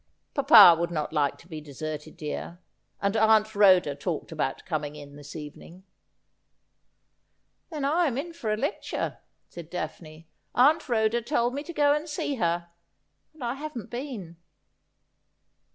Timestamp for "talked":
3.93-4.31